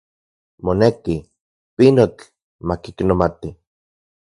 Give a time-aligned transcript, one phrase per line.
[0.65, 1.15] Moneki,
[1.75, 2.21] pinotl
[2.67, 3.49] makiknomati.